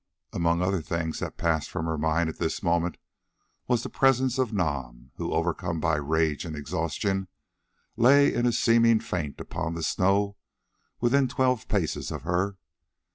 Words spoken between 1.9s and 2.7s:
mind at this